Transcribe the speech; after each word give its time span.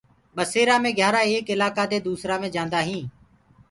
ٻيسرآ 0.35 0.75
مي 0.83 0.91
گھيآرآ 0.97 1.21
ايڪ 1.27 1.47
الآڪآ 1.53 1.83
دي 1.91 1.97
دوسرآ 2.07 2.35
هينٚ۔ 2.87 3.07